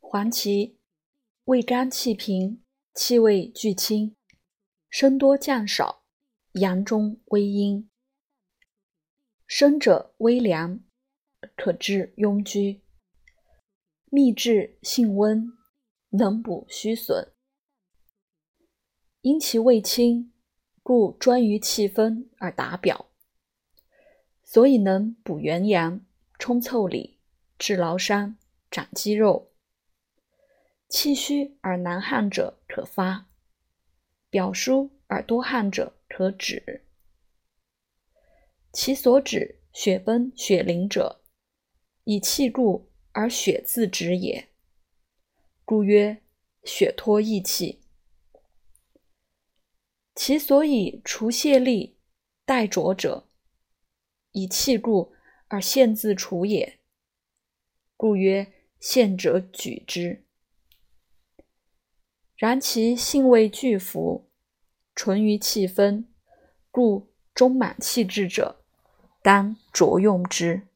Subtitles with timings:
[0.00, 0.78] 黄芪，
[1.44, 2.62] 味甘气平，
[2.94, 4.16] 气味俱清，
[4.88, 6.02] 生多降少，
[6.52, 7.90] 阳中微阴。
[9.46, 10.80] 生者微凉，
[11.56, 12.80] 可治痈疽。
[14.10, 15.52] 秘制性温，
[16.10, 17.34] 能补虚损。
[19.20, 20.32] 因其味清，
[20.82, 23.10] 故专于气分而达表，
[24.42, 26.06] 所以能补元阳、
[26.38, 27.18] 充腠理、
[27.58, 28.38] 治劳伤、
[28.70, 29.47] 长肌肉。
[30.88, 33.28] 气虚而难汗者可发，
[34.30, 36.86] 表疏而多汗者可止。
[38.72, 41.22] 其所指血崩血淋者，
[42.04, 44.48] 以气固而血自止也，
[45.64, 46.22] 故曰
[46.64, 47.82] 血脱益气。
[50.14, 51.96] 其所以除泄痢
[52.46, 53.28] 带浊者，
[54.32, 55.14] 以气固
[55.48, 56.78] 而陷自除也，
[57.96, 60.24] 故曰陷者举之。
[62.38, 64.28] 然其性味俱服，
[64.94, 66.06] 纯于气分，
[66.70, 68.60] 故中满气滞者，
[69.22, 70.68] 当着用之。